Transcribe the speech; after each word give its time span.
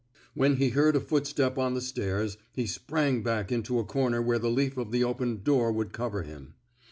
When 0.33 0.55
he 0.55 0.69
heard 0.69 0.95
a 0.95 0.99
footstep 0.99 1.59
on 1.59 1.75
the 1.75 1.79
stairs, 1.79 2.35
he 2.53 2.65
sprang 2.65 3.21
back 3.21 3.51
into 3.51 3.77
a 3.77 3.85
comer 3.85 4.19
where 4.19 4.39
the 4.39 4.49
leaf 4.49 4.75
of 4.75 4.89
the 4.89 5.03
opened 5.03 5.43
door 5.43 5.71
would 5.71 5.93
cover 5.93 6.23
him. 6.23 6.55